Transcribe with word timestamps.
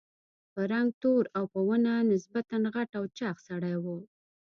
په 0.53 0.61
رنګ 0.71 0.89
تور 1.01 1.23
او 1.37 1.43
په 1.53 1.59
ونه 1.67 1.93
نسبتاً 2.11 2.57
غټ 2.75 2.89
او 2.99 3.05
چاغ 3.17 3.35
سړی 3.47 3.75
و. 3.83 3.85